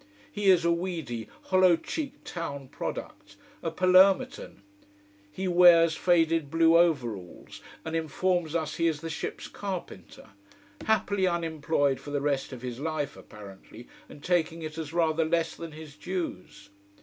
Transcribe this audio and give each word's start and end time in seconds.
He 0.31 0.49
is 0.49 0.65
a 0.65 0.71
weedy, 0.71 1.29
hollow 1.49 1.75
cheeked 1.75 2.25
town 2.25 2.69
product: 2.69 3.35
a 3.61 3.69
Palermitan. 3.69 4.63
He 5.31 5.47
wears 5.47 5.95
faded 5.95 6.49
blue 6.49 6.75
over 6.75 7.15
alls 7.15 7.61
and 7.85 7.95
informs 7.95 8.55
us 8.55 8.77
he 8.77 8.87
is 8.87 9.01
the 9.01 9.11
ship's 9.11 9.47
carpenter: 9.47 10.31
happily 10.87 11.27
unemployed 11.27 11.99
for 11.99 12.09
the 12.09 12.19
rest 12.19 12.51
of 12.51 12.63
his 12.63 12.79
life, 12.79 13.15
apparently, 13.15 13.87
and 14.09 14.23
taking 14.23 14.63
it 14.63 14.75
as 14.79 14.91
rather 14.91 15.23
less 15.23 15.53
than 15.55 15.73
his 15.73 15.95
dues. 15.95 16.69